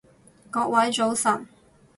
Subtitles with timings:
[0.49, 1.45] 各位早晨